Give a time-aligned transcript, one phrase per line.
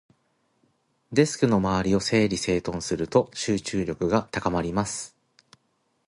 [1.13, 5.15] デスクの周りを整理整頓すると、集中力が高まります。